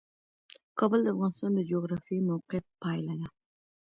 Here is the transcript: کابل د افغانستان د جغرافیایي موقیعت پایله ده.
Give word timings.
کابل 0.79 0.99
د 1.03 1.07
افغانستان 1.13 1.51
د 1.55 1.59
جغرافیایي 1.71 2.27
موقیعت 2.29 2.65
پایله 2.81 3.15
ده. 3.21 3.27